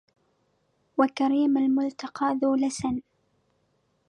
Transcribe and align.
وكريم 0.97 1.57
الملتقى 1.57 2.39
ذو 2.43 2.55
لسن 2.55 3.01